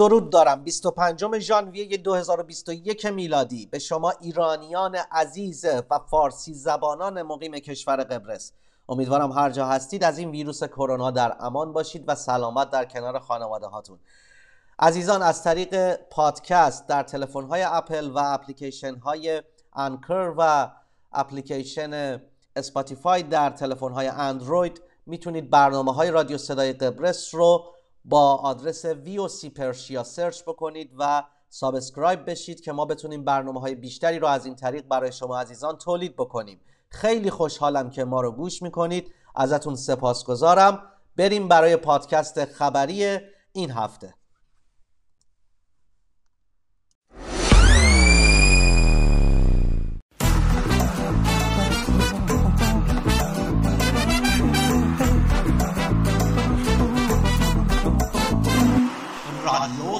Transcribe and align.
درود 0.00 0.30
دارم. 0.30 0.64
25 0.64 1.38
ژانویه 1.38 1.96
2021 1.96 3.06
میلادی. 3.06 3.66
به 3.66 3.78
شما 3.78 4.10
ایرانیان 4.20 4.96
عزیز 5.12 5.64
و 5.90 5.98
فارسی 5.98 6.54
زبانان 6.54 7.22
مقیم 7.22 7.52
کشور 7.52 7.96
قبرس. 7.96 8.52
امیدوارم 8.88 9.32
هر 9.32 9.50
جا 9.50 9.66
هستید 9.66 10.04
از 10.04 10.18
این 10.18 10.30
ویروس 10.30 10.64
کرونا 10.64 11.10
در 11.10 11.36
امان 11.40 11.72
باشید 11.72 12.04
و 12.06 12.14
سلامت 12.14 12.70
در 12.70 12.84
کنار 12.84 13.18
خانواده 13.18 13.66
هاتون. 13.66 13.98
عزیزان 14.78 15.22
از 15.22 15.42
طریق 15.42 15.94
پادکست 15.94 16.86
در 16.86 17.02
تلفن 17.02 17.44
های 17.44 17.62
اپل 17.62 18.10
و 18.10 18.18
اپلیکیشن 18.18 18.94
های 18.94 19.42
انکر 19.72 20.34
و 20.38 20.70
اپلیکیشن 21.12 22.22
اسپاتیفای 22.56 23.22
در 23.22 23.50
تلفن 23.50 23.92
های 23.92 24.06
اندروید 24.06 24.82
می‌تونید 25.06 25.50
برنامه 25.50 25.92
های 25.92 26.10
رادیو 26.10 26.38
صدای 26.38 26.72
قبرس 26.72 27.34
رو 27.34 27.64
با 28.04 28.34
آدرس 28.34 28.86
VOC 28.86 29.46
Persia 29.46 30.02
search 30.02 30.42
بکنید 30.42 30.90
و 30.98 31.22
subscribe 31.48 32.30
بشید 32.30 32.60
که 32.60 32.72
ما 32.72 32.84
بتونیم 32.84 33.24
برنامه 33.24 33.60
های 33.60 33.74
بیشتری 33.74 34.18
رو 34.18 34.26
از 34.26 34.46
این 34.46 34.56
طریق 34.56 34.88
برای 34.88 35.12
شما 35.12 35.40
عزیزان 35.40 35.78
تولید 35.78 36.16
بکنیم. 36.16 36.60
خیلی 36.88 37.30
خوشحالم 37.30 37.90
که 37.90 38.04
ما 38.04 38.20
رو 38.20 38.32
گوش 38.32 38.62
می‌کنید. 38.62 39.14
ازتون 39.34 39.76
سپاسگزارم. 39.76 40.82
بریم 41.16 41.48
برای 41.48 41.76
پادکست 41.76 42.44
خبری 42.44 43.18
این 43.52 43.70
هفته. 43.70 44.14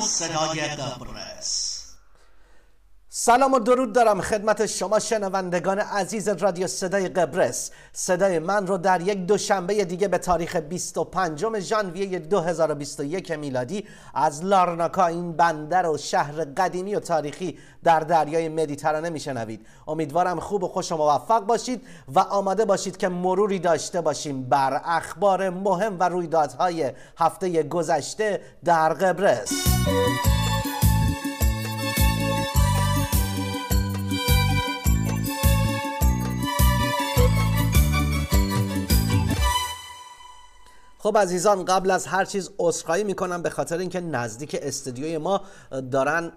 رادیو 0.01 0.09
صدای 0.09 0.61
قبرس 0.61 1.30
سلام 3.23 3.55
و 3.55 3.59
درود 3.59 3.93
دارم 3.93 4.21
خدمت 4.21 4.67
شما 4.67 4.99
شنوندگان 4.99 5.79
عزیز 5.79 6.29
رادیو 6.29 6.67
صدای 6.67 7.09
قبرس. 7.09 7.71
صدای 7.93 8.39
من 8.39 8.67
رو 8.67 8.79
در 8.79 9.01
یک 9.01 9.27
دوشنبه 9.27 9.85
دیگه 9.85 10.09
به 10.09 10.19
تاریخ 10.19 10.57
25 10.57 11.59
ژانویه 11.59 12.19
2021 12.19 13.31
میلادی 13.31 13.85
از 14.15 14.45
لارناکا 14.45 15.07
این 15.07 15.33
بندر 15.33 15.87
و 15.87 15.99
شهر 15.99 16.45
قدیمی 16.45 16.95
و 16.95 17.01
تاریخی 17.01 17.59
در 17.85 18.01
دریای 18.01 18.49
مدیترانه 18.49 19.11
میشنوید. 19.11 19.67
امیدوارم 19.89 20.41
خوب 20.41 20.65
و 20.65 20.69
خوش 20.69 20.93
و 20.93 20.97
موفق 20.97 21.41
باشید 21.41 21.83
و 22.15 22.19
آماده 22.19 22.65
باشید 22.65 22.97
که 22.97 23.09
مروری 23.09 23.59
داشته 23.59 24.01
باشیم 24.01 24.43
بر 24.43 24.81
اخبار 24.85 25.51
مهم 25.51 25.97
و 25.99 26.09
رویدادهای 26.09 26.93
هفته 27.19 27.63
گذشته 27.63 28.41
در 28.65 28.93
قبرس. 28.93 29.53
خب 41.03 41.19
عزیزان 41.19 41.65
قبل 41.65 41.91
از 41.91 42.07
هر 42.07 42.25
چیز 42.25 42.51
عذرخواهی 42.59 43.05
می‌کنم 43.05 43.43
به 43.43 43.51
خاطر 43.51 43.79
اینکه 43.79 44.01
نزدیک 44.01 44.57
استودیوی 44.63 45.19
ما 45.19 45.41
دارن 45.93 46.33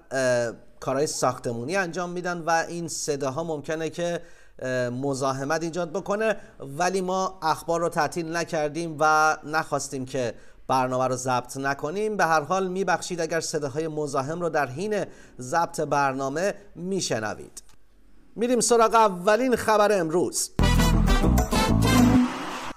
کارهای 0.80 1.08
ساختمونی 1.08 1.75
انجام 1.75 2.09
میدن 2.09 2.38
و 2.38 2.50
این 2.50 2.88
صداها 2.88 3.44
ممکنه 3.44 3.89
که 3.89 4.22
مزاحمت 4.92 5.64
ایجاد 5.64 5.92
بکنه 5.92 6.38
ولی 6.59 7.02
ما 7.02 7.39
اخبار 7.42 7.80
رو 7.80 7.89
تعطیل 7.89 8.36
نکردیم 8.36 8.97
و 9.00 9.38
نخواستیم 9.44 10.05
که 10.05 10.33
برنامه 10.67 11.08
رو 11.08 11.16
ضبط 11.16 11.58
نکنیم. 11.58 12.17
به 12.17 12.25
هر 12.25 12.42
حال 12.42 12.67
میبخشید 12.67 13.22
اگر 13.22 13.39
صداهای 13.39 13.88
مزاحم 13.88 14.42
رو 14.42 14.50
در 14.50 14.67
حین 14.67 15.05
ضبط 15.39 15.81
برنامه 15.81 16.53
میشنوید. 16.75 17.64
میریم 18.36 18.59
سراغ 18.59 18.95
اولین 18.95 19.55
خبر 19.55 19.99
امروز. 19.99 20.49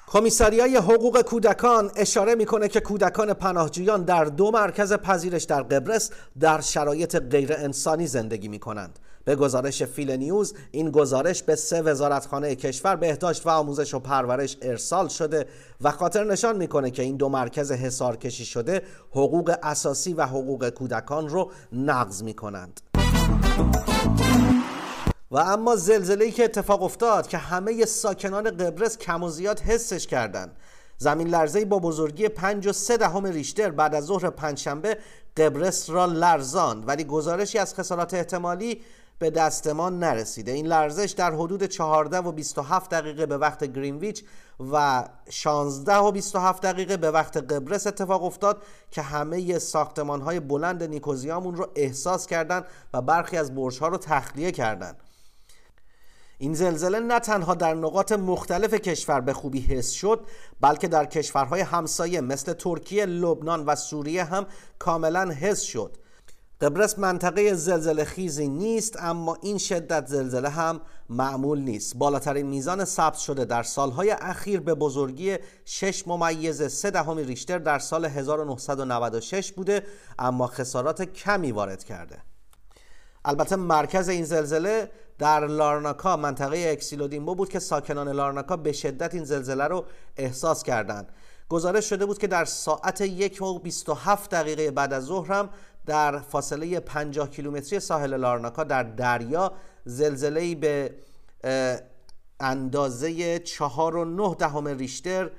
کمیساریای 0.09 0.77
حقوق 0.77 1.23
کودکان 1.23 1.91
اشاره 1.97 2.35
می‌کنه 2.35 2.69
که 2.69 2.81
کودکان 2.81 3.33
پناهجویان 3.33 4.03
در 4.03 4.25
دو 4.25 4.51
مرکز 4.51 4.93
پذیرش 4.93 5.45
در 5.45 5.63
قبرس 5.63 6.11
در 6.41 6.61
شرایط 6.61 7.17
غیر 7.17 7.53
انسانی 7.53 8.07
زندگی 8.07 8.49
می 8.49 8.59
کنند. 8.59 8.99
به 9.25 9.37
گزارش 9.37 9.83
فیل 9.83 10.11
نیوز 10.11 10.55
این 10.71 10.91
گزارش 10.91 11.43
به 11.43 11.55
سه 11.55 11.83
وزارتخانه 11.83 12.55
کشور 12.55 12.97
بهداشت 12.97 13.47
و 13.47 13.51
آموزش 13.51 13.95
و 13.95 13.99
پرورش 13.99 14.57
ارسال 14.63 15.09
شده 15.09 15.47
و 15.81 15.91
خاطر 15.91 16.25
نشان 16.25 16.57
می‌کنه 16.57 16.91
که 16.91 17.03
این 17.03 17.17
دو 17.17 17.29
مرکز 17.29 17.73
حسار 17.73 18.17
کشی 18.17 18.45
شده 18.45 18.83
حقوق 19.11 19.55
اساسی 19.63 20.15
و 20.15 20.23
حقوق 20.27 20.69
کودکان 20.69 21.29
رو 21.29 21.51
نقض 21.73 22.23
می 22.23 22.35
کنند. 22.35 22.96
و 25.37 25.39
اما 25.39 25.77
زلزله‌ای 25.77 26.33
که 26.33 26.45
اتفاق 26.45 26.83
افتاد 26.83 27.27
که 27.27 27.39
همه 27.39 27.85
ساکنان 27.85 28.51
قبرس 28.51 28.99
کم 28.99 29.23
و 29.23 29.29
زیاد 29.29 29.61
حسش 29.61 30.07
کردند. 30.07 30.57
زمین 30.99 31.29
لرزه‌ای 31.29 31.65
با 31.65 31.79
بزرگی 31.79 32.29
5 32.29 32.67
و 32.67 32.73
3 32.73 32.97
دهم 32.97 33.27
ریشتر 33.27 33.71
بعد 33.71 33.95
از 33.95 34.05
ظهر 34.05 34.31
پنجشنبه 34.31 34.99
قبرس 35.37 35.91
را 35.91 36.07
لرزاند 36.07 36.89
ولی 36.89 37.05
گزارشی 37.05 37.59
از 37.59 37.75
خسارات 37.75 38.15
احتمالی 38.15 38.81
به 39.19 39.31
دستمان 39.31 39.99
نرسیده. 39.99 40.53
این 40.53 40.67
لرزش 40.67 41.15
در 41.17 41.33
حدود 41.35 41.65
14 41.65 42.19
و 42.19 42.33
27 42.33 42.91
دقیقه 42.91 43.27
به 43.27 43.37
وقت 43.37 43.65
گرینویچ 43.65 44.25
و 44.73 45.05
16 45.31 45.97
و 45.97 46.13
27 46.13 46.63
دقیقه 46.63 46.97
به 46.97 47.11
وقت 47.11 47.37
قبرس 47.37 47.87
اتفاق 47.87 48.25
افتاد 48.25 48.63
که 48.91 49.03
همه 49.03 49.59
ساختمان 49.59 50.21
های 50.21 50.41
بلند 50.41 50.83
نیکوزیامون 50.83 51.57
رو 51.57 51.69
احساس 51.75 52.27
کردند 52.27 52.65
و 52.95 53.03
برخی 53.03 53.37
از 53.37 53.55
برج 53.55 53.79
ها 53.79 53.89
رو 53.89 53.97
تخلیه 53.99 54.53
کردند. 54.53 54.97
این 56.39 56.55
زلزله 56.55 57.01
نه 57.01 57.21
تنها 57.21 57.55
در 57.55 57.75
نقاط 57.75 58.13
مختلف 58.13 58.75
کشور 58.75 59.21
به 59.21 59.33
خوبی 59.33 59.61
حس 59.61 59.91
شد 59.91 60.27
بلکه 60.61 60.89
در 60.89 61.05
کشورهای 61.05 61.61
همسایه 61.61 62.21
مثل 62.21 62.53
ترکیه، 62.53 63.07
لبنان 63.07 63.65
و 63.65 63.75
سوریه 63.77 64.25
هم 64.25 64.47
کاملا 64.79 65.31
حس 65.31 65.61
شد. 65.61 65.97
قبرس 66.61 66.99
منطقه 66.99 67.55
زلزله 67.55 68.05
خیزی 68.05 68.49
نیست 68.49 68.97
اما 69.03 69.39
این 69.43 69.59
شدت 69.59 70.07
زلزله 70.07 70.49
هم 70.49 70.81
معمول 71.09 71.61
نیست. 71.61 71.97
بالاترین 71.97 72.47
میزان 72.47 72.85
ثبت 72.85 73.19
شده 73.19 73.45
در 73.45 73.63
سالهای 73.63 74.11
اخیر 74.11 74.61
به 74.61 74.75
بزرگی 74.75 75.37
6 75.65 76.09
ممیز 76.09 76.63
3 76.63 76.91
دهم 76.91 77.17
ریشتر 77.17 77.59
در 77.59 77.79
سال 77.79 78.05
1996 78.05 79.53
بوده 79.53 79.83
اما 80.19 80.47
خسارات 80.47 81.03
کمی 81.03 81.53
وارد 81.53 81.85
کرده. 81.85 82.19
البته 83.25 83.57
مرکز 83.57 84.09
این 84.09 84.25
زلزله 84.25 84.91
در 85.19 85.47
لارناکا 85.47 86.17
منطقه 86.17 86.69
اکسیلودیمبو 86.73 87.35
بود 87.35 87.49
که 87.49 87.59
ساکنان 87.59 88.09
لارناکا 88.09 88.57
به 88.57 88.73
شدت 88.73 89.15
این 89.15 89.25
زلزله 89.25 89.65
رو 89.65 89.85
احساس 90.17 90.63
کردند. 90.63 91.13
گزارش 91.49 91.89
شده 91.89 92.07
بود 92.07 92.19
که 92.19 92.27
در 92.27 92.45
ساعت 92.45 93.01
یک 93.01 93.43
و 93.43 93.59
27 93.59 94.31
دقیقه 94.31 94.71
بعد 94.71 94.93
از 94.93 95.05
ظهر 95.05 95.33
هم 95.33 95.51
در 95.87 96.19
فاصله 96.19 96.81
50 96.81 97.31
کیلومتری 97.31 97.81
ساحل 97.81 98.15
لارناکا 98.15 98.65
در 98.65 98.83
دریا 98.83 99.53
زلزله‌ای 99.85 100.55
به 100.55 100.95
اندازه 102.41 103.39
4.9 103.39 104.37
دهم 104.39 104.67
ریشتر 104.67 105.31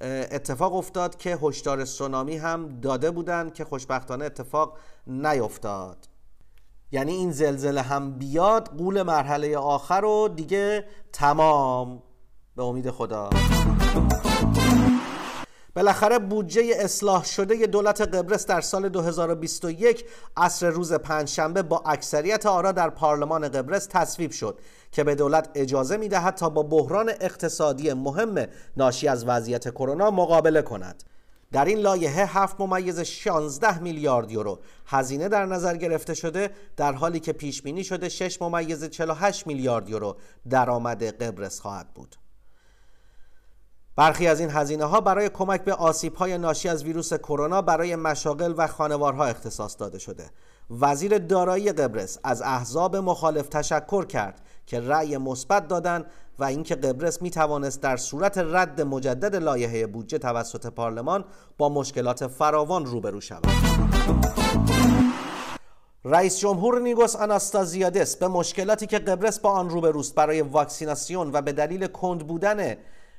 اتفاق 0.00 0.74
افتاد 0.74 1.16
که 1.16 1.38
هشدار 1.42 1.84
سونامی 1.84 2.36
هم 2.36 2.80
داده 2.80 3.10
بودند 3.10 3.54
که 3.54 3.64
خوشبختانه 3.64 4.24
اتفاق 4.24 4.78
نیفتاد. 5.06 6.07
یعنی 6.92 7.12
این 7.12 7.32
زلزله 7.32 7.82
هم 7.82 8.18
بیاد 8.18 8.68
قول 8.78 9.02
مرحله 9.02 9.56
آخر 9.58 10.00
رو 10.00 10.28
دیگه 10.36 10.84
تمام. 11.12 12.02
به 12.56 12.64
امید 12.64 12.90
خدا. 12.90 13.30
بالاخره 15.74 16.18
بودجه 16.18 16.72
اصلاح 16.76 17.24
شده 17.24 17.66
دولت 17.66 18.00
قبرس 18.00 18.46
در 18.46 18.60
سال 18.60 18.88
2021 18.88 20.04
عصر 20.36 20.70
روز 20.70 20.92
پنجشنبه 20.92 21.62
با 21.62 21.82
اکثریت 21.86 22.46
آرا 22.46 22.72
در 22.72 22.90
پارلمان 22.90 23.48
قبرس 23.48 23.88
تصویب 23.90 24.30
شد 24.30 24.60
که 24.92 25.04
به 25.04 25.14
دولت 25.14 25.48
اجازه 25.54 25.96
می‌دهد 25.96 26.34
تا 26.34 26.48
با 26.48 26.62
بحران 26.62 27.12
اقتصادی 27.20 27.92
مهم 27.92 28.46
ناشی 28.76 29.08
از 29.08 29.24
وضعیت 29.24 29.68
کرونا 29.68 30.10
مقابله 30.10 30.62
کند. 30.62 31.04
در 31.52 31.64
این 31.64 31.78
لایحه 31.78 32.26
7 32.26 32.60
ممیز 32.60 33.00
16 33.00 33.78
میلیارد 33.78 34.30
یورو 34.30 34.60
هزینه 34.86 35.28
در 35.28 35.46
نظر 35.46 35.76
گرفته 35.76 36.14
شده 36.14 36.50
در 36.76 36.92
حالی 36.92 37.20
که 37.20 37.32
پیش 37.32 37.62
بینی 37.62 37.84
شده 37.84 38.08
6 38.08 38.42
ممیز 38.42 38.84
48 38.84 39.46
میلیارد 39.46 39.88
یورو 39.88 40.16
درآمد 40.50 41.22
قبرس 41.22 41.60
خواهد 41.60 41.94
بود. 41.94 42.16
برخی 43.96 44.26
از 44.26 44.40
این 44.40 44.50
هزینه 44.50 44.84
ها 44.84 45.00
برای 45.00 45.28
کمک 45.28 45.64
به 45.64 45.74
آسیب 45.74 46.14
های 46.14 46.38
ناشی 46.38 46.68
از 46.68 46.84
ویروس 46.84 47.14
کرونا 47.14 47.62
برای 47.62 47.96
مشاغل 47.96 48.54
و 48.56 48.66
خانوارها 48.66 49.24
اختصاص 49.24 49.76
داده 49.78 49.98
شده. 49.98 50.30
وزیر 50.70 51.18
دارایی 51.18 51.72
قبرس 51.72 52.18
از 52.24 52.42
احزاب 52.42 52.96
مخالف 52.96 53.48
تشکر 53.48 54.04
کرد 54.04 54.40
که 54.66 54.80
رأی 54.80 55.16
مثبت 55.16 55.68
دادند 55.68 56.06
و 56.38 56.44
اینکه 56.44 56.74
قبرس 56.74 57.22
می 57.22 57.30
توانست 57.30 57.82
در 57.82 57.96
صورت 57.96 58.38
رد 58.38 58.80
مجدد 58.80 59.36
لایحه 59.36 59.86
بودجه 59.86 60.18
توسط 60.18 60.66
پارلمان 60.66 61.24
با 61.58 61.68
مشکلات 61.68 62.26
فراوان 62.26 62.86
روبرو 62.86 63.20
شود. 63.20 63.46
رئیس 66.04 66.38
جمهور 66.38 66.80
نیگوس 66.80 67.16
آناستازیادس 67.16 68.16
به 68.16 68.28
مشکلاتی 68.28 68.86
که 68.86 68.98
قبرس 68.98 69.38
با 69.38 69.50
آن 69.50 69.70
روبروست 69.70 70.14
برای 70.14 70.40
واکسیناسیون 70.40 71.30
و 71.32 71.42
به 71.42 71.52
دلیل 71.52 71.86
کند 71.86 72.26
بودن 72.26 72.76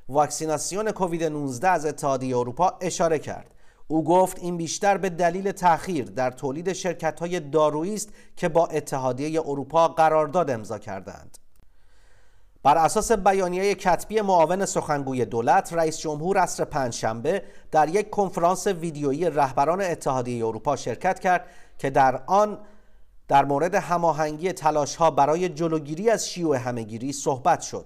واکسیناسیون 0.09 0.91
کووید 0.91 1.23
19 1.23 1.67
از 1.67 1.85
اتحادیه 1.85 2.37
اروپا 2.37 2.77
اشاره 2.81 3.19
کرد. 3.19 3.55
او 3.87 4.03
گفت 4.03 4.39
این 4.39 4.57
بیشتر 4.57 4.97
به 4.97 5.09
دلیل 5.09 5.51
تأخیر 5.51 6.05
در 6.05 6.31
تولید 6.31 6.73
شرکت 6.73 7.19
های 7.19 7.39
دارویی 7.39 7.93
است 7.93 8.09
که 8.35 8.49
با 8.49 8.67
اتحادیه 8.67 9.41
اروپا 9.41 9.87
قرارداد 9.87 10.49
امضا 10.49 10.77
کردند. 10.77 11.37
بر 12.63 12.77
اساس 12.77 13.11
بیانیه 13.11 13.75
کتبی 13.75 14.21
معاون 14.21 14.65
سخنگوی 14.65 15.25
دولت 15.25 15.73
رئیس 15.73 15.99
جمهور 15.99 16.37
عصر 16.37 16.65
پنجشنبه 16.65 17.43
در 17.71 17.89
یک 17.89 18.09
کنفرانس 18.09 18.67
ویدیویی 18.67 19.29
رهبران 19.29 19.81
اتحادیه 19.81 20.45
اروپا 20.45 20.75
شرکت 20.75 21.19
کرد 21.19 21.45
که 21.77 21.89
در 21.89 22.23
آن 22.27 22.57
در 23.27 23.45
مورد 23.45 23.75
هماهنگی 23.75 24.53
تلاش 24.53 24.95
ها 24.95 25.11
برای 25.11 25.49
جلوگیری 25.49 26.09
از 26.09 26.29
شیوع 26.29 26.57
همهگیری 26.57 27.13
صحبت 27.13 27.61
شد. 27.61 27.85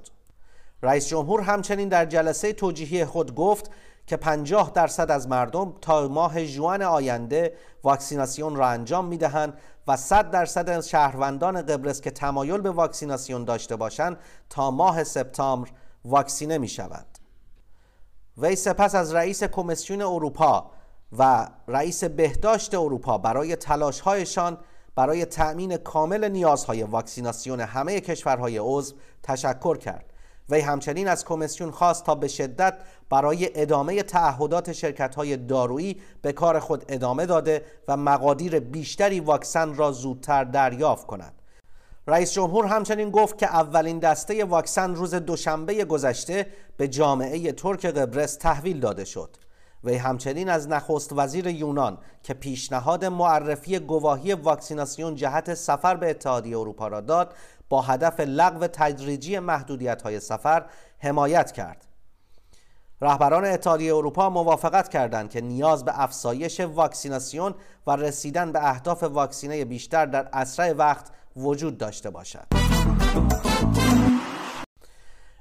رئیس 0.84 1.08
جمهور 1.08 1.42
همچنین 1.42 1.90
در 1.90 2.06
جلسه 2.06 2.54
توجیهی 2.54 3.06
خود 3.06 3.36
گفت 3.36 3.72
که 4.08 4.18
50 4.18 4.72
درصد 4.72 5.12
از 5.12 5.28
مردم 5.28 5.74
تا 5.82 6.08
ماه 6.08 6.46
جوان 6.46 6.82
آینده 6.82 7.54
واکسیناسیون 7.84 8.56
را 8.56 8.68
انجام 8.68 9.06
می 9.06 9.18
دهند 9.18 9.58
و 9.88 9.98
100 9.98 10.32
درصد 10.32 10.70
از 10.70 10.90
شهروندان 10.90 11.62
قبرس 11.62 12.02
که 12.02 12.12
تمایل 12.12 12.62
به 12.62 12.72
واکسیناسیون 12.72 13.46
داشته 13.46 13.76
باشند 13.76 14.18
تا 14.50 14.72
ماه 14.72 15.04
سپتامبر 15.04 15.70
واکسینه 16.06 16.58
می 16.58 16.68
شوند. 16.68 17.20
وی 18.38 18.56
سپس 18.56 18.96
از 18.96 19.14
رئیس 19.14 19.44
کمیسیون 19.44 20.02
اروپا 20.02 20.72
و 21.18 21.48
رئیس 21.68 22.04
بهداشت 22.04 22.74
اروپا 22.74 23.18
برای 23.18 23.56
تلاشهایشان 23.56 24.58
برای 24.96 25.26
تأمین 25.26 25.78
کامل 25.78 26.30
نیازهای 26.30 26.84
واکسیناسیون 26.84 27.60
همه 27.60 28.02
کشورهای 28.02 28.58
عضو 28.58 28.96
تشکر 29.24 29.78
کرد. 29.78 30.13
وی 30.50 30.60
همچنین 30.60 31.08
از 31.08 31.26
کمیسیون 31.26 31.72
خواست 31.72 32.06
تا 32.06 32.16
به 32.16 32.28
شدت 32.28 32.74
برای 33.10 33.62
ادامه 33.62 34.04
تعهدات 34.04 34.72
شرکت 34.72 35.16
های 35.16 35.38
دارویی 35.38 36.02
به 36.22 36.32
کار 36.32 36.60
خود 36.60 36.86
ادامه 36.90 37.26
داده 37.26 37.66
و 37.88 37.98
مقادیر 37.98 38.60
بیشتری 38.60 39.20
واکسن 39.20 39.76
را 39.76 39.92
زودتر 39.92 40.44
دریافت 40.44 41.08
کند. 41.08 41.34
رئیس 42.08 42.34
جمهور 42.34 42.66
همچنین 42.66 43.10
گفت 43.10 43.38
که 43.38 43.46
اولین 43.46 44.00
دسته 44.00 44.46
واکسن 44.46 44.96
روز 44.96 45.16
دوشنبه 45.16 45.86
گذشته 45.86 46.48
به 46.78 46.88
جامعه 46.88 47.52
ترک 47.52 47.86
قبرس 47.86 48.36
تحویل 48.36 48.80
داده 48.80 49.06
شد. 49.06 49.38
وی 49.84 49.96
همچنین 49.96 50.50
از 50.50 50.68
نخست 50.68 51.14
وزیر 51.14 51.48
یونان 51.48 51.98
که 52.24 52.34
پیشنهاد 52.34 53.06
معرفی 53.06 53.80
گواهی 53.80 54.34
واکسیناسیون 54.34 55.16
جهت 55.16 55.54
سفر 55.54 55.96
به 55.96 56.10
اتحادیه 56.10 56.58
اروپا 56.58 56.88
را 56.88 57.02
داد 57.02 57.34
با 57.74 57.82
هدف 57.82 58.20
لغو 58.20 58.68
تدریجی 58.68 59.40
محدودیت 59.40 60.02
های 60.02 60.20
سفر 60.20 60.66
حمایت 61.00 61.52
کرد. 61.52 61.86
رهبران 63.02 63.46
اتحادیه 63.46 63.96
اروپا 63.96 64.30
موافقت 64.30 64.90
کردند 64.90 65.30
که 65.30 65.42
نیاز 65.42 65.86
به 65.86 66.02
افزایش 66.02 66.60
واکسیناسیون 66.60 67.56
و 67.88 67.96
رسیدن 67.96 68.52
به 68.52 68.70
اهداف 68.70 69.04
واکسینه 69.04 69.66
بیشتر 69.66 70.06
در 70.06 70.30
اسرع 70.34 70.72
وقت 70.72 71.06
وجود 71.36 71.78
داشته 71.78 72.10
باشد. 72.10 72.48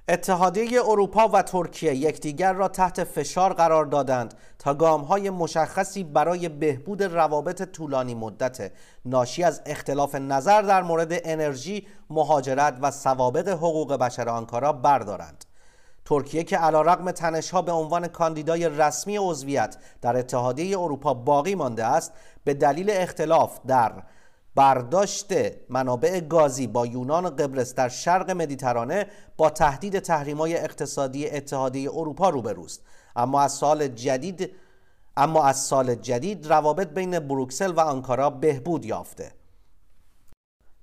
اتحادیه 0.09 0.81
اروپا 0.85 1.29
و 1.29 1.43
ترکیه 1.43 1.95
یکدیگر 1.95 2.53
را 2.53 2.69
تحت 2.69 3.05
فشار 3.05 3.53
قرار 3.53 3.85
دادند 3.85 4.35
تا 4.59 4.99
های 4.99 5.31
مشخصی 5.31 6.05
برای 6.05 6.49
بهبود 6.49 7.03
روابط 7.03 7.63
طولانی 7.63 8.15
مدت 8.15 8.73
ناشی 9.05 9.45
از 9.45 9.63
اختلاف 9.67 10.15
نظر 10.15 10.63
در 10.63 10.83
مورد 10.83 11.13
انرژی، 11.25 11.87
مهاجرت 12.11 12.79
و 12.83 12.91
سوابق 12.91 13.49
حقوق 13.49 13.93
بشر 13.97 14.29
آنکارا 14.29 14.73
بردارند. 14.73 15.45
ترکیه 16.05 16.45
که 16.45 16.57
علیرغم 16.57 17.11
تنشها 17.11 17.63
به 17.63 17.73
عنوان 17.73 18.07
کاندیدای 18.07 18.69
رسمی 18.69 19.17
عضویت 19.17 19.77
در 20.01 20.17
اتحادیه 20.17 20.79
اروپا 20.79 21.15
باقی 21.15 21.55
مانده 21.55 21.85
است 21.85 22.13
به 22.45 22.55
دلیل 22.55 22.91
اختلاف 22.91 23.61
در 23.67 23.93
برداشت 24.55 25.33
منابع 25.69 26.21
گازی 26.21 26.67
با 26.67 26.87
یونان 26.87 27.27
و 27.27 27.31
قبرس 27.31 27.75
در 27.75 27.89
شرق 27.89 28.31
مدیترانه 28.31 29.07
با 29.37 29.51
تهدید 29.51 29.99
تحریم‌های 29.99 30.57
اقتصادی 30.57 31.31
اتحادیه 31.31 31.91
اروپا 31.91 32.29
روبروست 32.29 32.83
اما 33.17 33.41
از 33.41 33.53
سال 33.53 33.89
جدید 33.89 34.51
اما 35.17 35.45
از 35.45 35.61
سال 35.61 35.95
جدید 35.95 36.47
روابط 36.47 36.89
بین 36.89 37.19
بروکسل 37.19 37.73
و 37.73 37.81
آنکارا 37.81 38.31
بهبود 38.31 38.85
یافته 38.85 39.33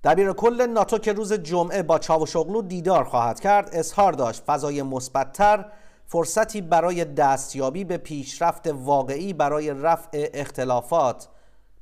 دبیر 0.04 0.34
کل 0.34 0.68
ناتو 0.68 0.98
که 0.98 1.14
روز 1.14 1.34
جمعه 1.34 1.84
با 1.84 2.00
چاوشوغلو 2.00 2.62
دیدار 2.62 3.04
خواهد 3.04 3.40
کرد 3.40 3.70
اظهار 3.74 4.14
داشت 4.14 4.44
فضای 4.44 4.82
مثبتتر 4.82 5.66
فرصتی 6.08 6.62
برای 6.62 7.06
دستیابی 7.06 7.84
به 7.84 7.98
پیشرفت 7.98 8.68
واقعی 8.68 9.34
برای 9.34 9.74
رفع 9.74 10.30
اختلافات 10.34 11.28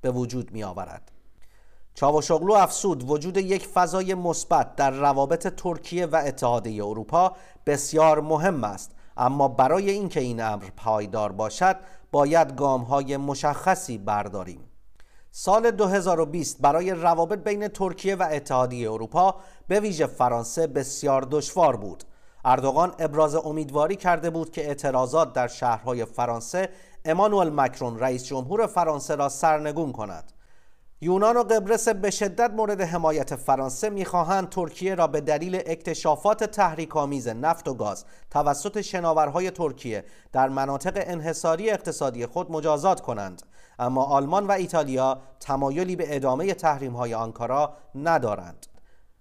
به 0.01 0.12
وجود 0.12 0.51
می 0.51 0.63
آورد. 0.63 1.12
چاوشوغلو 1.99 2.53
افسود 2.53 3.09
وجود 3.09 3.38
یک 3.38 3.67
فضای 3.67 4.13
مثبت 4.13 4.75
در 4.75 4.91
روابط 4.91 5.47
ترکیه 5.47 6.05
و 6.05 6.21
اتحادیه 6.25 6.85
اروپا 6.85 7.35
بسیار 7.65 8.21
مهم 8.21 8.63
است. 8.63 8.91
اما 9.17 9.47
برای 9.47 9.89
اینکه 9.89 10.19
این 10.19 10.41
امر 10.41 10.63
پایدار 10.77 11.31
باشد 11.31 11.75
باید 12.11 12.55
گام 12.55 12.81
های 12.81 13.17
مشخصی 13.17 13.97
برداریم. 13.97 14.59
سال 15.31 15.71
2020 15.71 16.61
برای 16.61 16.91
روابط 16.91 17.39
بین 17.39 17.67
ترکیه 17.67 18.15
و 18.15 18.27
اتحادیه 18.31 18.91
اروپا 18.91 19.35
به 19.67 19.79
ویژه 19.79 20.07
فرانسه 20.07 20.67
بسیار 20.67 21.27
دشوار 21.31 21.75
بود. 21.75 22.03
اردوغان 22.45 22.94
ابراز 22.99 23.35
امیدواری 23.35 23.95
کرده 23.95 24.29
بود 24.29 24.51
که 24.51 24.67
اعتراضات 24.67 25.33
در 25.33 25.47
شهرهای 25.47 26.05
فرانسه 26.05 26.69
امانوئل 27.05 27.49
مکرون 27.49 27.99
رئیس 27.99 28.25
جمهور 28.25 28.67
فرانسه 28.67 29.15
را 29.15 29.29
سرنگون 29.29 29.91
کند. 29.91 30.33
یونان 31.01 31.38
و 31.38 31.44
قبرس 31.44 31.88
به 31.88 32.09
شدت 32.09 32.51
مورد 32.51 32.81
حمایت 32.81 33.35
فرانسه 33.35 33.89
می‌خواهند 33.89 34.49
ترکیه 34.49 34.95
را 34.95 35.07
به 35.07 35.21
دلیل 35.21 35.55
اکتشافات 35.55 36.44
تحریک‌آمیز 36.44 37.27
نفت 37.27 37.67
و 37.67 37.73
گاز 37.73 38.05
توسط 38.31 38.81
شناورهای 38.81 39.51
ترکیه 39.51 40.05
در 40.31 40.49
مناطق 40.49 40.94
انحصاری 40.95 41.69
اقتصادی 41.69 42.25
خود 42.25 42.51
مجازات 42.51 43.01
کنند. 43.01 43.41
اما 43.79 44.03
آلمان 44.03 44.47
و 44.47 44.51
ایتالیا 44.51 45.21
تمایلی 45.39 45.95
به 45.95 46.16
ادامه 46.16 46.54
تحریم‌های 46.54 47.13
آنکارا 47.13 47.73
ندارند. 47.95 48.66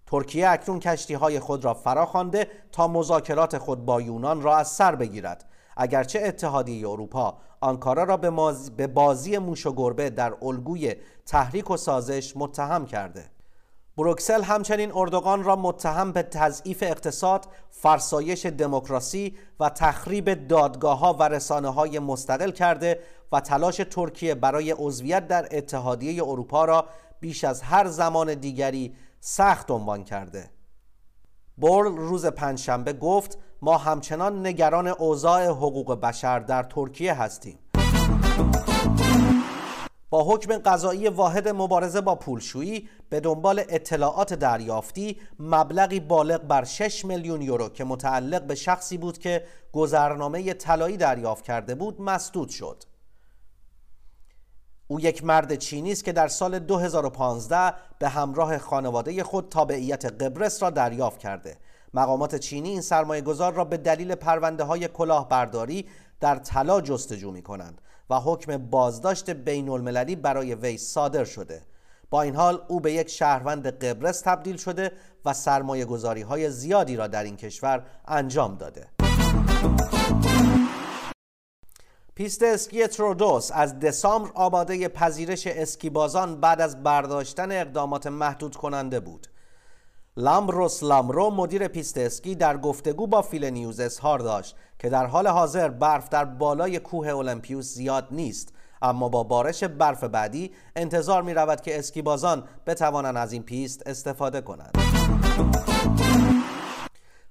ترکیه 0.07 0.49
اکنون 0.49 0.81
کشتی 0.81 1.15
های 1.15 1.41
خود 1.41 1.65
را 1.65 1.75
فراخوانده 1.75 2.49
تا 2.73 2.89
مذاکرات 2.89 3.59
خود 3.59 3.85
با 3.85 4.01
یونان 4.01 4.43
را 4.43 4.57
از 4.57 4.69
سر 4.69 4.95
بگیرد. 4.95 5.45
اگرچه 5.77 6.21
اتحادیه 6.25 6.89
اروپا 6.89 7.39
آنکارا 7.67 8.05
را 8.05 8.17
به 8.77 8.87
بازی 8.87 9.39
موش 9.39 9.67
و 9.67 9.73
گربه 9.73 10.11
در 10.11 10.35
الگوی 10.43 10.95
تحریک 11.27 11.71
و 11.71 11.77
سازش 11.77 12.37
متهم 12.37 12.87
کرده 12.87 13.31
بروکسل 13.97 14.43
همچنین 14.43 14.93
اردوغان 14.95 15.45
را 15.45 15.57
متهم 15.57 16.13
به 16.13 16.23
تضعیف 16.23 16.83
اقتصاد، 16.83 17.47
فرسایش 17.71 18.47
دموکراسی 18.47 19.37
و 19.61 19.69
تخریب 19.69 20.49
دادگاه 20.49 20.99
ها 20.99 21.15
و 21.15 21.23
رسانه 21.23 21.69
های 21.69 21.99
مستقل 21.99 22.51
کرده 22.51 23.01
و 23.33 23.41
تلاش 23.41 23.77
ترکیه 23.91 24.35
برای 24.35 24.75
عضویت 24.79 25.29
در 25.29 25.49
اتحادیه 25.51 26.23
اروپا 26.23 26.65
را 26.65 26.87
بیش 27.21 27.45
از 27.45 27.63
هر 27.63 27.87
زمان 27.87 28.35
دیگری 28.35 28.95
سخت 29.21 29.71
عنوان 29.71 30.05
کرده. 30.05 30.51
برل 31.59 31.97
روز 31.97 32.27
پنجشنبه 32.27 32.93
گفت 32.93 33.39
ما 33.63 33.79
همچنان 33.79 34.47
نگران 34.47 34.89
اوضاع 34.89 35.47
حقوق 35.47 36.01
بشر 36.01 36.39
در 36.39 36.63
ترکیه 36.63 37.15
هستیم. 37.15 37.59
با 40.11 40.25
حکم 40.25 40.59
قضایی 40.59 41.09
واحد 41.09 41.49
مبارزه 41.49 42.01
با 42.01 42.15
پولشویی 42.15 42.89
به 43.09 43.21
دنبال 43.21 43.63
اطلاعات 43.69 44.35
دریافتی 44.35 45.17
مبلغی 45.39 46.01
بالغ 46.01 46.43
بر 46.43 46.65
6 46.65 47.05
میلیون 47.05 47.43
یورو 47.43 47.69
که 47.69 47.85
متعلق 47.85 48.43
به 48.43 48.55
شخصی 48.55 48.99
بود 48.99 49.19
که 49.19 49.45
گذرنامه 49.73 50.55
طلایی 50.55 50.97
دریافت 50.97 51.45
کرده 51.45 51.75
بود 51.75 52.01
مسدود 52.01 52.49
شد. 52.49 52.85
او 54.89 55.01
یک 55.01 55.25
مرد 55.25 55.55
چینی 55.55 55.93
است 55.93 56.05
که 56.05 56.13
در 56.13 56.29
سال 56.29 56.59
2015 56.59 57.75
به 57.99 58.09
همراه 58.09 58.59
خانواده 58.59 59.25
خود 59.25 59.49
تابعیت 59.49 60.05
قبرس 60.05 60.63
را 60.63 60.71
دریافت 60.71 61.19
کرده. 61.19 61.57
مقامات 61.97 62.35
چینی 62.37 62.69
این 62.69 62.81
سرمایه 62.81 63.23
گذار 63.23 63.53
را 63.53 63.65
به 63.65 63.77
دلیل 63.77 64.15
پرونده 64.15 64.65
های 64.65 64.89
کلاهبرداری 64.89 65.87
در 66.21 66.37
طلا 66.37 66.81
جستجو 66.81 67.31
می 67.31 67.43
کنند 67.43 67.81
و 68.11 68.21
حکم 68.21 68.57
بازداشت 68.57 69.31
بین 69.31 69.69
المللی 69.69 70.17
برای 70.17 70.55
وی 70.55 70.79
صادر 70.79 71.25
شده 71.25 71.63
با 72.11 72.23
این 72.23 72.37
حال 72.37 72.63
او 72.69 72.81
به 72.81 72.93
یک 72.93 73.09
شهروند 73.09 73.67
قبرس 73.85 74.21
تبدیل 74.21 74.57
شده 74.57 74.93
و 75.25 75.33
سرمایه 75.33 75.85
گذاری 75.85 76.23
های 76.23 76.51
زیادی 76.51 76.97
را 76.97 77.07
در 77.07 77.25
این 77.25 77.37
کشور 77.37 77.87
انجام 78.09 78.57
داده 78.57 78.87
پیست 82.15 82.43
اسکی 82.43 82.87
ترودوس 82.87 83.51
از 83.55 83.79
دسامبر 83.79 84.31
آماده 84.35 84.89
پذیرش 84.89 85.47
اسکیبازان 85.47 86.41
بعد 86.41 86.61
از 86.61 86.83
برداشتن 86.83 87.53
اقدامات 87.53 88.07
محدود 88.07 88.57
کننده 88.57 89.01
بود. 89.01 89.27
لامبروس 90.19 90.83
لامرو 90.83 91.31
مدیر 91.31 91.69
پیست 91.69 91.99
اسکی 91.99 92.35
در 92.35 92.57
گفتگو 92.57 93.07
با 93.07 93.23
فیل 93.23 93.45
نیوز 93.45 93.81
اظهار 93.81 94.19
داشت 94.19 94.57
که 94.79 94.89
در 94.89 95.07
حال 95.07 95.27
حاضر 95.27 95.69
برف 95.69 96.09
در 96.09 96.25
بالای 96.25 96.79
کوه 96.79 97.09
اولمپیوس 97.09 97.75
زیاد 97.75 98.07
نیست. 98.11 98.53
اما 98.83 99.09
با 99.09 99.23
بارش 99.23 99.65
برف 99.65 100.05
بعدی 100.05 100.51
انتظار 100.77 101.23
می 101.23 101.35
رود 101.35 101.61
که 101.61 101.79
اسکیبازان 101.79 102.45
بتوانند 102.67 103.17
از 103.17 103.33
این 103.33 103.43
پیست 103.43 103.83
استفاده 103.87 104.41
کنند. 104.41 104.79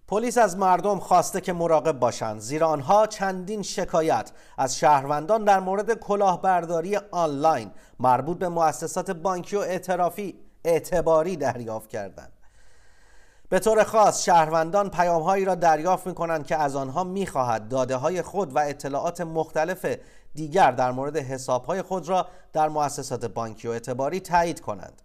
پلیس 0.08 0.38
از 0.38 0.58
مردم 0.58 1.00
خواسته 1.00 1.42
که 1.42 1.54
مراقب 1.54 2.00
باشند. 2.00 2.40
زیرا 2.40 2.68
آنها 2.68 3.08
چندین 3.08 3.62
شکایت 3.62 4.32
از 4.58 4.78
شهروندان 4.78 5.44
در 5.44 5.60
مورد 5.60 5.94
کلاهبرداری 6.00 6.96
آنلاین 7.12 7.72
مربوط 8.00 8.38
به 8.38 8.50
مؤسسات 8.50 9.12
بانکی 9.12 9.56
و 9.56 9.60
اعترافی 9.60 10.40
اعتباری 10.66 11.36
دریافت 11.36 11.90
کردند. 11.90 12.35
به 13.50 13.60
طور 13.60 13.84
خاص 13.84 14.24
شهروندان 14.24 14.90
پیامهایی 14.90 15.46
را 15.46 15.56
دریافت 15.56 16.08
می 16.08 16.14
کنند 16.14 16.46
که 16.46 16.56
از 16.56 16.76
آنها 16.76 17.04
می 17.04 17.28
خواهد 17.28 17.68
داده 17.68 17.96
های 17.96 18.22
خود 18.22 18.56
و 18.56 18.60
اطلاعات 18.60 19.22
مختلف 19.22 19.86
دیگر 20.34 20.72
در 20.72 20.92
مورد 20.92 21.18
حساب 21.18 21.66
های 21.66 21.82
خود 21.82 22.10
را 22.10 22.28
در 22.54 22.70
مؤسسات 22.70 23.26
بانکی 23.26 23.68
و 23.68 23.72
اعتباری 23.72 24.20
تایید 24.20 24.62
کنند 24.62 25.02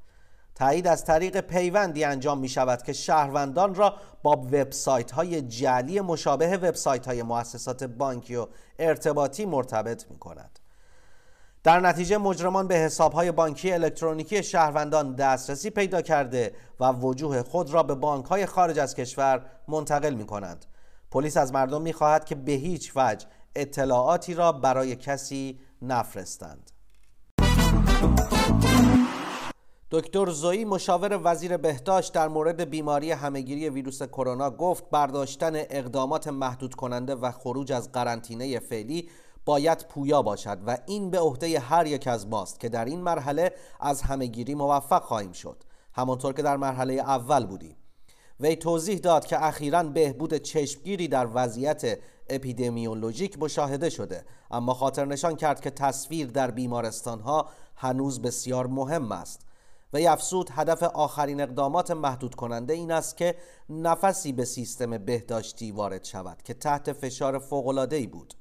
تایید 0.55 0.87
از 0.87 1.05
طریق 1.05 1.41
پیوندی 1.41 2.05
انجام 2.05 2.39
می 2.39 2.49
شود 2.49 2.83
که 2.83 2.93
شهروندان 2.93 3.75
را 3.75 3.97
با 4.23 4.33
وبسایت 4.33 5.11
های 5.11 5.43
جعلی 5.43 6.01
مشابه 6.01 6.57
وبسایت 6.57 7.07
های 7.07 7.23
مؤسسات 7.23 7.85
بانکی 7.85 8.37
و 8.37 8.47
ارتباطی 8.79 9.47
مرتبط 9.47 10.11
می 10.11 10.19
کند. 10.19 10.60
در 11.65 11.81
نتیجه 11.81 12.19
مجرمان 12.19 12.69
به 12.69 12.75
حساب 12.75 13.13
های 13.13 13.33
بانکی 13.33 13.73
الکترونیکی 13.73 14.43
شهروندان 14.43 15.15
دسترسی 15.15 15.71
پیدا 15.71 16.03
کرده 16.03 16.53
و 16.81 16.93
وجوه 16.93 17.43
خود 17.43 17.71
را 17.71 17.83
به 17.83 17.95
بانک 17.95 18.25
های 18.25 18.47
خارج 18.47 18.79
از 18.79 18.95
کشور 18.95 19.47
منتقل 19.69 20.15
می 20.15 20.27
کنند. 20.27 20.67
پلیس 21.11 21.37
از 21.37 21.53
مردم 21.53 21.83
می 21.83 21.93
خواهد 21.93 22.25
که 22.25 22.35
به 22.35 22.53
هیچ 22.53 22.93
وجه 22.97 23.27
اطلاعاتی 23.57 24.35
را 24.35 24.53
برای 24.53 24.97
کسی 24.97 25.61
نفرستند. 25.83 26.71
دکتر 29.91 30.31
زویی 30.31 30.65
مشاور 30.65 31.21
وزیر 31.25 31.57
بهداشت 31.57 32.13
در 32.13 32.29
مورد 32.29 32.71
بیماری 32.71 33.13
همهگیری 33.13 33.69
ویروس 33.69 34.03
کرونا 34.03 34.51
گفت 34.51 34.91
برداشتن 34.91 35.53
اقدامات 35.57 36.29
محدود 36.29 36.75
کننده 36.75 37.15
و 37.15 37.31
خروج 37.31 37.73
از 37.73 37.93
قرنطینه 37.93 38.59
فعلی 38.59 39.09
باید 39.45 39.87
پویا 39.89 40.23
باشد 40.23 40.59
و 40.67 40.79
این 40.87 41.11
به 41.11 41.21
عهده 41.21 41.59
هر 41.59 41.87
یک 41.87 42.07
از 42.07 42.27
ماست 42.27 42.61
که 42.61 42.69
در 42.69 42.85
این 42.85 43.01
مرحله 43.01 43.53
از 43.81 44.03
همهگیری 44.03 44.55
موفق 44.55 45.03
خواهیم 45.03 45.33
شد. 45.33 45.65
همانطور 45.93 46.33
که 46.33 46.43
در 46.43 46.57
مرحله 46.57 46.93
اول 46.93 47.47
بودیم. 47.47 47.77
وی 48.41 48.57
توضیح 48.57 48.99
داد 48.99 49.27
که 49.27 49.45
اخیرا 49.45 49.83
بهبود 49.83 50.35
چشمگیری 50.35 51.09
در 51.09 51.29
وضعیت 51.35 51.99
اپیدمیولوژیک 52.29 53.39
مشاهده 53.39 53.91
شده 53.91 54.25
اما 54.51 54.75
خاطر 54.75 55.05
نشان 55.05 55.37
کرد 55.37 55.61
که 55.61 55.71
تصویر 55.71 56.27
در 56.27 56.51
بیمارستان 56.51 57.21
ها 57.21 57.49
هنوز 57.77 58.23
بسیار 58.23 58.67
مهم 58.67 59.13
است. 59.13 59.47
و 59.93 59.97
افزود 59.97 60.51
هدف 60.53 60.83
آخرین 60.83 61.41
اقدامات 61.41 61.91
محدود 61.91 62.35
کننده 62.35 62.75
این 62.75 62.93
است 62.93 63.17
که 63.17 63.37
نفسی 63.69 64.33
به 64.33 64.45
سیستم 64.45 64.99
بهداشتی 64.99 65.73
وارد 65.73 66.05
شود 66.05 66.43
که 66.43 66.55
تحت 66.55 66.93
فشار 66.93 67.43
ای 67.93 68.07
بود. 68.07 68.35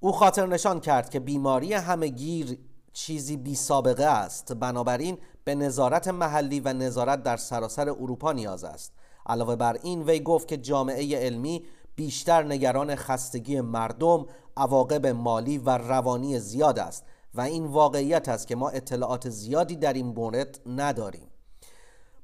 او 0.00 0.12
خاطر 0.12 0.46
نشان 0.46 0.80
کرد 0.80 1.10
که 1.10 1.20
بیماری 1.20 1.74
همهگیر 1.74 2.58
چیزی 2.92 3.36
بی 3.36 3.54
سابقه 3.54 4.04
است. 4.04 4.52
بنابراین 4.52 5.18
به 5.44 5.54
نظارت 5.54 6.08
محلی 6.08 6.60
و 6.60 6.72
نظارت 6.72 7.22
در 7.22 7.36
سراسر 7.36 7.88
اروپا 7.90 8.32
نیاز 8.32 8.64
است. 8.64 8.92
علاوه 9.26 9.56
بر 9.56 9.78
این 9.82 10.02
وی 10.02 10.20
گفت 10.20 10.48
که 10.48 10.56
جامعه 10.56 11.16
علمی 11.16 11.64
بیشتر 11.96 12.42
نگران 12.42 12.96
خستگی 12.96 13.60
مردم 13.60 14.26
عواقب 14.56 15.06
مالی 15.06 15.58
و 15.58 15.70
روانی 15.78 16.38
زیاد 16.38 16.78
است 16.78 17.04
و 17.34 17.40
این 17.40 17.66
واقعیت 17.66 18.28
است 18.28 18.46
که 18.46 18.56
ما 18.56 18.68
اطلاعات 18.68 19.28
زیادی 19.28 19.76
در 19.76 19.92
این 19.92 20.06
مورد 20.06 20.60
نداریم. 20.66 21.28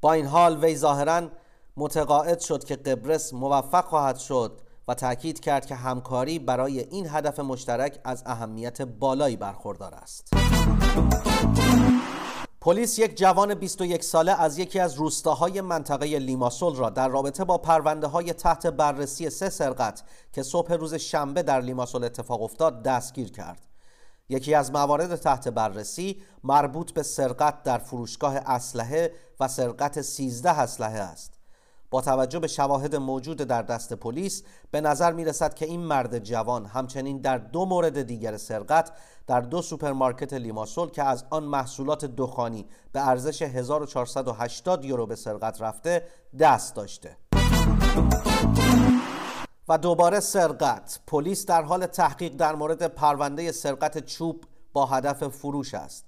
با 0.01 0.13
این 0.13 0.27
حال 0.27 0.65
وی 0.65 0.77
ظاهرا 0.77 1.29
متقاعد 1.77 2.41
شد 2.41 2.65
که 2.65 2.77
قبرس 2.77 3.35
موفق 3.35 3.85
خواهد 3.85 4.19
شد 4.19 4.61
و 4.89 4.95
تاکید 4.95 5.41
کرد 5.41 5.67
که 5.67 5.75
همکاری 5.75 6.39
برای 6.39 6.81
این 6.81 7.07
هدف 7.09 7.41
مشترک 7.41 8.01
از 8.05 8.23
اهمیت 8.27 8.83
بالایی 8.83 9.37
برخوردار 9.37 9.95
است 9.95 10.31
پلیس 12.65 12.99
یک 12.99 13.17
جوان 13.17 13.55
21 13.55 14.05
ساله 14.05 14.41
از 14.43 14.59
یکی 14.59 14.81
از 14.81 14.95
روستاهای 14.95 15.61
منطقه 15.61 16.19
لیماسول 16.19 16.77
را 16.77 16.91
در 16.91 17.09
رابطه 17.09 17.45
با 17.45 17.59
پرونده 17.59 18.07
های 18.07 18.33
تحت 18.33 18.67
بررسی 18.67 19.31
سه 19.31 19.51
سرقت 19.51 20.03
که 20.33 20.43
صبح 20.43 20.73
روز 20.73 20.95
شنبه 20.95 21.43
در 21.43 21.61
لیماسول 21.61 22.05
اتفاق 22.05 22.43
افتاد 22.43 22.83
دستگیر 22.83 23.33
کرد. 23.33 23.67
یکی 24.29 24.55
از 24.55 24.73
موارد 24.73 25.17
تحت 25.17 25.49
بررسی 25.49 26.23
مربوط 26.45 26.93
به 26.93 27.03
سرقت 27.03 27.63
در 27.63 27.79
فروشگاه 27.79 28.37
اسلحه 28.37 29.13
و 29.41 29.49
سرقت 29.49 30.01
13 30.01 30.61
اسلحه 30.61 30.99
است. 30.99 31.44
با 31.95 32.01
توجه 32.01 32.39
به 32.39 32.47
شواهد 32.47 32.97
موجود 32.97 33.37
در 33.37 33.63
دست 33.63 33.93
پلیس 33.93 34.43
به 34.71 34.81
نظر 34.81 35.13
می 35.13 35.25
رسد 35.25 35.55
که 35.55 35.67
این 35.67 35.81
مرد 35.81 36.19
جوان 36.19 36.67
همچنین 36.67 37.19
در 37.19 37.39
دو 37.39 37.65
مورد 37.65 38.03
دیگر 38.03 38.37
سرقت 38.37 38.93
در 39.27 39.41
دو 39.41 39.63
سوپرمارکت 39.63 40.33
لیماسول 40.33 40.91
که 40.91 41.03
از 41.03 41.25
آن 41.31 41.45
محصولات 41.45 42.05
دخانی 42.05 42.67
به 42.93 43.09
ارزش 43.09 43.43
1480 43.43 44.85
یورو 44.85 45.07
به 45.07 45.17
سرقت 45.17 45.63
رفته 45.63 46.07
دست 46.39 46.77
داشته. 46.77 47.17
و 49.69 49.79
دوباره 49.79 50.21
سرقت. 50.21 51.01
پلیس 51.07 51.47
در 51.47 51.63
حال 51.63 51.87
تحقیق 51.87 52.37
در 52.37 52.55
مورد 52.55 52.87
پرونده 52.87 53.53
سرقت 53.53 53.99
چوب 54.07 54.45
با 54.73 54.87
هدف 54.87 55.29
فروش 55.29 55.75
است. 55.75 56.05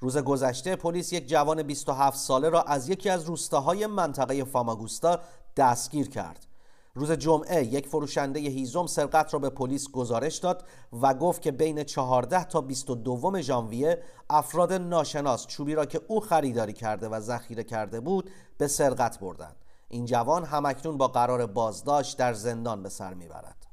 روز 0.00 0.18
گذشته 0.18 0.76
پلیس 0.76 1.12
یک 1.12 1.28
جوان 1.28 1.62
27 1.62 2.18
ساله 2.18 2.48
را 2.48 2.62
از 2.62 2.88
یکی 2.88 3.10
از 3.10 3.24
روستاهای 3.24 3.86
منطقه 3.86 4.44
فاماگوستا 4.44 5.20
دستگیر 5.56 6.08
کرد. 6.08 6.46
روز 6.94 7.12
جمعه 7.12 7.64
یک 7.64 7.86
فروشنده 7.86 8.40
هیزم 8.40 8.86
سرقت 8.86 9.34
را 9.34 9.40
به 9.40 9.50
پلیس 9.50 9.90
گزارش 9.90 10.36
داد 10.36 10.64
و 11.02 11.14
گفت 11.14 11.42
که 11.42 11.52
بین 11.52 11.84
14 11.84 12.44
تا 12.44 12.60
22 12.60 13.40
ژانویه 13.40 14.02
افراد 14.30 14.72
ناشناس 14.72 15.46
چوبی 15.46 15.74
را 15.74 15.86
که 15.86 16.00
او 16.08 16.20
خریداری 16.20 16.72
کرده 16.72 17.08
و 17.08 17.20
ذخیره 17.20 17.64
کرده 17.64 18.00
بود 18.00 18.30
به 18.58 18.68
سرقت 18.68 19.18
بردند. 19.18 19.56
این 19.88 20.04
جوان 20.04 20.44
همکنون 20.44 20.96
با 20.96 21.08
قرار 21.08 21.46
بازداشت 21.46 22.18
در 22.18 22.32
زندان 22.32 22.82
به 22.82 22.88
سر 22.88 23.14
می‌برد. 23.14 23.66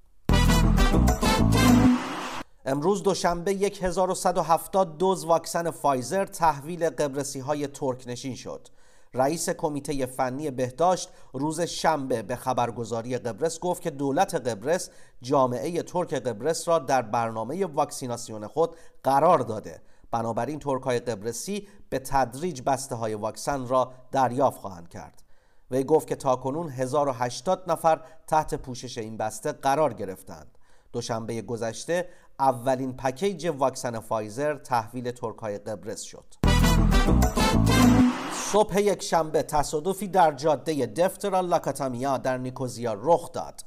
امروز 2.68 3.04
دوشنبه 3.04 3.52
1170 3.52 4.98
دوز 4.98 5.26
واکسن 5.26 5.72
فایزر 5.72 6.26
تحویل 6.26 6.90
قبرسی 6.90 7.40
های 7.40 7.68
ترک 7.68 8.04
نشین 8.08 8.36
شد. 8.36 8.68
رئیس 9.14 9.50
کمیته 9.50 10.06
فنی 10.06 10.52
بهداشت 10.52 11.10
روز 11.34 11.62
شنبه 11.62 12.22
به 12.22 12.36
خبرگزاری 12.36 13.18
قبرس 13.18 13.60
گفت 13.60 13.82
که 13.82 13.90
دولت 13.90 14.36
قبرس 14.36 14.90
جامعه 15.22 15.84
ترک 15.84 16.14
قبرس 16.14 16.68
را 16.68 16.80
در 16.80 17.02
برنامه 17.02 17.66
واکسیناسیون 17.66 18.48
خود 18.48 18.76
قرار 19.04 19.40
داده. 19.40 19.82
بنابراین 20.12 20.60
ترک 20.60 20.84
های 20.84 21.00
قبرسی 21.00 21.68
به 21.90 22.00
تدریج 22.00 22.62
بسته 22.62 22.96
های 22.96 23.14
واکسن 23.14 23.68
را 23.68 23.92
دریافت 24.12 24.60
خواهند 24.60 24.90
کرد. 24.90 25.24
وی 25.72 25.84
گفت 25.84 26.08
که 26.08 26.16
تاکنون 26.16 26.70
1080 26.70 27.64
نفر 27.72 28.02
تحت 28.28 28.56
پوشش 28.56 28.98
این 28.98 29.18
بسته 29.18 29.52
قرار 29.52 29.94
گرفتند. 29.94 30.58
دوشنبه 30.96 31.42
گذشته 31.42 32.08
اولین 32.40 32.94
پکیج 32.94 33.48
واکسن 33.58 34.00
فایزر 34.00 34.56
تحویل 34.58 35.12
ترکای 35.12 35.58
قبرس 35.58 36.02
شد. 36.02 36.26
صبح 38.34 38.82
یک 38.82 39.04
شنبه 39.04 39.44
تصادفی 39.44 40.08
در 40.08 40.32
جاده 40.32 40.86
دفترا 40.86 41.42
لاکاتامیا 41.42 42.18
در 42.18 42.38
نیکوزیا 42.38 42.94
رخ 43.02 43.32
داد. 43.32 43.62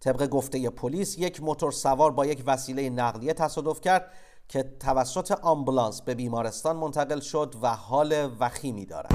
طبق 0.00 0.26
گفته 0.26 0.70
پلیس 0.70 1.18
یک 1.18 1.42
موتور 1.42 1.72
سوار 1.72 2.10
با 2.10 2.26
یک 2.26 2.42
وسیله 2.46 2.90
نقلیه 2.90 3.32
تصادف 3.32 3.80
کرد 3.80 4.10
که 4.48 4.62
توسط 4.80 5.32
آمبولانس 5.32 6.02
به 6.02 6.14
بیمارستان 6.14 6.76
منتقل 6.76 7.20
شد 7.20 7.54
و 7.62 7.74
حال 7.74 8.30
وخیمی 8.40 8.86
دارد. 8.86 9.14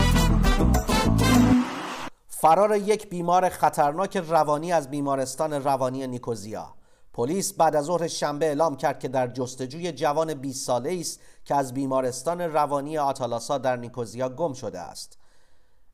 فرار 2.28 2.76
یک 2.78 3.10
بیمار 3.10 3.50
خطرناک 3.50 4.18
روانی 4.18 4.72
از 4.72 4.90
بیمارستان 4.90 5.54
روانی 5.54 6.08
نیکوزیا. 6.08 6.77
پلیس 7.18 7.54
بعد 7.54 7.76
از 7.76 7.86
ظهر 7.86 8.08
شنبه 8.08 8.46
اعلام 8.46 8.76
کرد 8.76 9.00
که 9.00 9.08
در 9.08 9.28
جستجوی 9.28 9.92
جوان 9.92 10.34
20 10.34 10.66
ساله 10.66 10.98
است 11.00 11.20
که 11.46 11.56
از 11.56 11.74
بیمارستان 11.74 12.42
روانی 12.42 12.98
آتالاسا 12.98 13.58
در 13.58 13.76
نیکوزیا 13.76 14.30
گم 14.30 14.54
شده 14.54 14.80
است. 14.80 15.18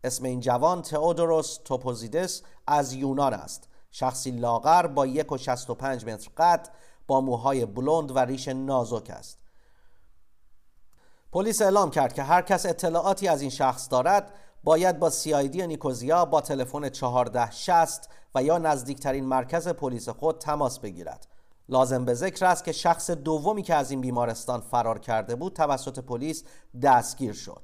اسم 0.03 0.25
این 0.25 0.39
جوان 0.39 0.81
تئودوروس 0.81 1.59
توپوزیدس 1.65 2.41
از 2.67 2.93
یونان 2.93 3.33
است. 3.33 3.67
شخصی 3.91 4.31
لاغر 4.31 4.87
با 4.87 5.07
1.65 5.07 5.13
متر 5.83 6.29
قد 6.37 6.69
با 7.07 7.21
موهای 7.21 7.65
بلوند 7.65 8.15
و 8.15 8.19
ریش 8.19 8.47
نازک 8.47 9.09
است 9.09 9.37
پلیس 11.31 11.61
اعلام 11.61 11.91
کرد 11.91 12.13
که 12.13 12.23
هر 12.23 12.41
کس 12.41 12.65
اطلاعاتی 12.65 13.27
از 13.27 13.41
این 13.41 13.49
شخص 13.49 13.87
دارد 13.91 14.33
باید 14.63 14.99
با 14.99 15.09
سیایدی 15.09 15.67
نیکوزیا 15.67 16.25
با 16.25 16.41
تلفن 16.41 16.83
1460 16.83 18.09
و 18.35 18.43
یا 18.43 18.57
نزدیکترین 18.57 19.25
مرکز 19.25 19.67
پلیس 19.67 20.09
خود 20.09 20.37
تماس 20.37 20.79
بگیرد. 20.79 21.27
لازم 21.69 22.05
به 22.05 22.13
ذکر 22.13 22.45
است 22.45 22.63
که 22.63 22.71
شخص 22.71 23.11
دومی 23.11 23.63
که 23.63 23.75
از 23.75 23.91
این 23.91 24.01
بیمارستان 24.01 24.61
فرار 24.61 24.99
کرده 24.99 25.35
بود 25.35 25.53
توسط 25.53 25.99
پلیس 25.99 26.43
دستگیر 26.81 27.33
شد. 27.33 27.59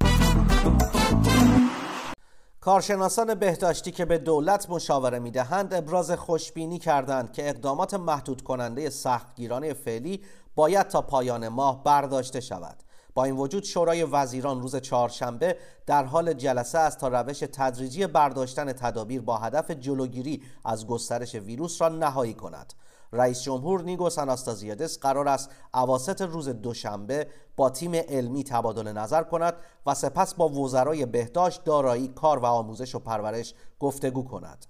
کارشناسان 2.60 3.34
بهداشتی 3.34 3.90
که 3.90 4.04
به 4.04 4.18
دولت 4.18 4.70
مشاوره 4.70 5.18
می‌دهند 5.18 5.74
ابراز 5.74 6.10
خوشبینی 6.10 6.78
کردند 6.78 7.32
که 7.32 7.48
اقدامات 7.48 7.94
محدود 7.94 8.42
کننده 8.42 8.90
سختگیرانه 8.90 9.72
فعلی 9.72 10.24
باید 10.54 10.88
تا 10.88 11.02
پایان 11.02 11.48
ماه 11.48 11.84
برداشته 11.84 12.40
شود. 12.40 12.82
با 13.20 13.24
این 13.24 13.36
وجود 13.36 13.64
شورای 13.64 14.04
وزیران 14.04 14.62
روز 14.62 14.76
چهارشنبه 14.76 15.56
در 15.86 16.04
حال 16.04 16.32
جلسه 16.32 16.78
است 16.78 16.98
تا 16.98 17.08
روش 17.08 17.38
تدریجی 17.38 18.06
برداشتن 18.06 18.72
تدابیر 18.72 19.22
با 19.22 19.38
هدف 19.38 19.70
جلوگیری 19.70 20.42
از 20.64 20.86
گسترش 20.86 21.34
ویروس 21.34 21.82
را 21.82 21.88
نهایی 21.88 22.34
کند 22.34 22.72
رئیس 23.12 23.42
جمهور 23.42 23.82
نیگوس 23.82 24.18
اناستازیادس 24.18 24.98
قرار 24.98 25.28
است 25.28 25.50
اواسط 25.74 26.22
روز 26.22 26.48
دوشنبه 26.48 27.26
با 27.56 27.70
تیم 27.70 27.94
علمی 27.94 28.44
تبادل 28.44 28.92
نظر 28.92 29.22
کند 29.22 29.54
و 29.86 29.94
سپس 29.94 30.34
با 30.34 30.48
وزرای 30.48 31.06
بهداشت، 31.06 31.64
دارایی، 31.64 32.08
کار 32.08 32.38
و 32.38 32.46
آموزش 32.46 32.94
و 32.94 32.98
پرورش 32.98 33.54
گفتگو 33.80 34.24
کند. 34.24 34.66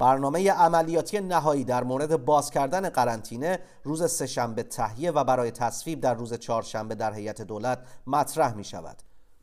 برنامه 0.00 0.52
عملیاتی 0.52 1.20
نهایی 1.20 1.64
در 1.64 1.84
مورد 1.84 2.24
باز 2.24 2.50
کردن 2.50 2.88
قرنطینه 2.88 3.58
روز 3.84 4.10
سهشنبه 4.10 4.62
تهیه 4.62 5.10
و 5.10 5.24
برای 5.24 5.50
تصویب 5.50 6.00
در 6.00 6.14
روز 6.14 6.34
چهارشنبه 6.34 6.94
در 6.94 7.14
هیئت 7.14 7.42
دولت 7.42 7.78
مطرح 8.06 8.54
می 8.54 8.64
شود. 8.64 8.96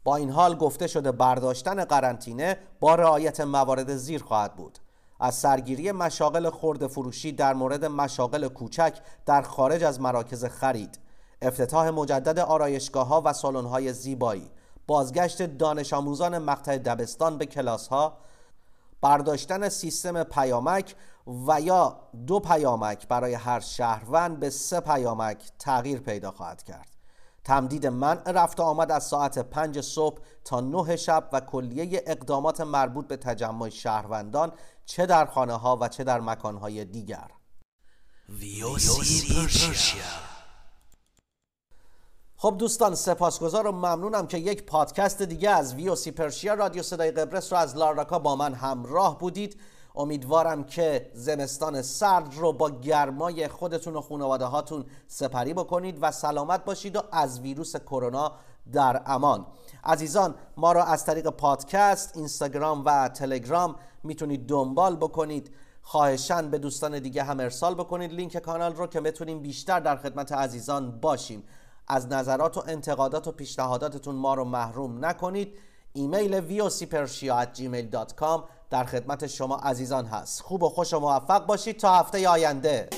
با 0.03 0.15
این 0.15 0.29
حال 0.29 0.55
گفته 0.55 0.87
شده 0.87 1.11
برداشتن 1.11 1.85
قرنطینه 1.85 2.57
با 2.79 2.95
رعایت 2.95 3.41
موارد 3.41 3.95
زیر 3.95 4.23
خواهد 4.23 4.55
بود. 4.55 4.79
از 5.19 5.35
سرگیری 5.35 5.91
مشاغل 5.91 6.49
خورده 6.49 6.87
فروشی 6.87 7.31
در 7.31 7.53
مورد 7.53 7.85
مشاغل 7.85 8.47
کوچک 8.47 8.97
در 9.25 9.41
خارج 9.41 9.83
از 9.83 10.01
مراکز 10.01 10.45
خرید 10.45 10.99
افتتاح 11.41 11.89
مجدد 11.89 12.39
آرایشگاه 12.39 13.07
ها 13.07 13.21
و 13.25 13.33
سالن 13.33 13.65
های 13.65 13.93
زیبایی 13.93 14.51
بازگشت 14.87 15.41
دانش 15.41 15.93
آموزان 15.93 16.37
مقطع 16.37 16.77
دبستان 16.77 17.37
به 17.37 17.45
کلاس 17.45 17.87
ها 17.87 18.17
برداشتن 19.01 19.69
سیستم 19.69 20.23
پیامک 20.23 20.95
و 21.47 21.61
یا 21.61 21.99
دو 22.27 22.39
پیامک 22.39 23.07
برای 23.07 23.33
هر 23.33 23.59
شهروند 23.59 24.39
به 24.39 24.49
سه 24.49 24.79
پیامک 24.79 25.51
تغییر 25.59 25.99
پیدا 25.99 26.31
خواهد 26.31 26.63
کرد. 26.63 26.97
تمدید 27.43 27.87
منع 27.87 28.31
رفت 28.31 28.59
آمد 28.59 28.91
از 28.91 29.03
ساعت 29.03 29.39
پنج 29.39 29.81
صبح 29.81 30.21
تا 30.43 30.59
نه 30.59 30.95
شب 30.95 31.29
و 31.33 31.39
کلیه 31.39 32.03
اقدامات 32.07 32.61
مربوط 32.61 33.07
به 33.07 33.17
تجمع 33.17 33.69
شهروندان 33.69 34.51
چه 34.85 35.05
در 35.05 35.25
خانه 35.25 35.53
ها 35.53 35.77
و 35.81 35.87
چه 35.87 36.03
در 36.03 36.19
مکان 36.19 36.57
های 36.57 36.85
دیگر 36.85 37.27
خب 42.39 42.55
دوستان 42.57 42.95
سپاسگزار 42.95 43.67
و 43.67 43.71
ممنونم 43.71 44.27
که 44.27 44.37
یک 44.37 44.65
پادکست 44.65 45.21
دیگه 45.21 45.49
از 45.49 45.75
ویوسی 45.75 46.11
پرشیا 46.11 46.53
رادیو 46.53 46.83
صدای 46.83 47.11
قبرس 47.11 47.53
رو 47.53 47.59
از 47.59 47.77
لاراکا 47.77 48.19
با 48.19 48.35
من 48.35 48.53
همراه 48.53 49.17
بودید. 49.17 49.59
امیدوارم 49.95 50.63
که 50.63 51.11
زمستان 51.13 51.81
سرد 51.81 52.35
رو 52.35 52.53
با 52.53 52.69
گرمای 52.69 53.47
خودتون 53.47 53.95
و 53.95 54.01
خانواده 54.01 54.45
هاتون 54.45 54.85
سپری 55.07 55.53
بکنید 55.53 55.97
و 56.01 56.11
سلامت 56.11 56.65
باشید 56.65 56.95
و 56.95 57.01
از 57.11 57.39
ویروس 57.39 57.75
کرونا 57.75 58.31
در 58.73 59.01
امان. 59.05 59.45
عزیزان 59.83 60.35
ما 60.57 60.71
را 60.71 60.83
از 60.83 61.05
طریق 61.05 61.29
پادکست 61.29 62.17
اینستاگرام 62.17 62.85
و 62.85 63.09
تلگرام 63.09 63.75
می‌تونید 64.03 64.47
دنبال 64.47 64.95
بکنید. 64.95 65.51
خواهشان 65.81 66.49
به 66.49 66.57
دوستان 66.57 66.99
دیگه 66.99 67.23
هم 67.23 67.39
ارسال 67.39 67.75
بکنید. 67.75 68.11
لینک 68.11 68.37
کانال 68.37 68.75
رو 68.75 68.87
که 68.87 69.01
بتونیم 69.01 69.41
بیشتر 69.41 69.79
در 69.79 69.95
خدمت 69.95 70.31
عزیزان 70.31 70.91
باشیم. 70.91 71.43
از 71.87 72.07
نظرات 72.07 72.57
و 72.57 72.63
انتقادات 72.67 73.27
و 73.27 73.31
پیشنهاداتتون 73.31 74.15
ما 74.15 74.33
رو 74.33 74.43
محروم 74.43 75.05
نکنید. 75.05 75.57
ایمیل 75.93 76.41
vocpersia@gmail.com 76.41 78.41
در 78.69 78.83
خدمت 78.83 79.27
شما 79.27 79.57
عزیزان 79.57 80.05
هست. 80.05 80.41
خوب 80.41 80.63
و 80.63 80.69
خوش 80.69 80.93
و 80.93 80.99
موفق 80.99 81.45
باشید. 81.45 81.79
تا 81.79 81.95
هفته 81.95 82.29
آینده. 82.29 82.89